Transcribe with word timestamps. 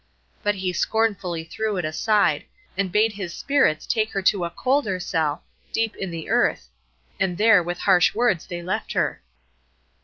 But 0.41 0.55
he 0.55 0.73
scornfully 0.73 1.43
threw 1.43 1.77
it 1.77 1.85
aside, 1.85 2.45
and 2.75 2.91
bade 2.91 3.13
his 3.13 3.35
Spirits 3.35 3.85
take 3.85 4.13
her 4.13 4.23
to 4.23 4.45
a 4.45 4.49
colder 4.49 4.99
cell, 4.99 5.43
deep 5.71 5.95
in 5.95 6.09
the 6.09 6.27
earth; 6.27 6.69
and 7.19 7.37
there 7.37 7.61
with 7.61 7.77
harsh 7.81 8.15
words 8.15 8.47
they 8.47 8.63
left 8.63 8.93
her. 8.93 9.21